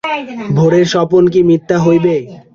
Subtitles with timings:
[0.55, 2.15] ভোরের স্বপন কি মিথ্যা হইবে।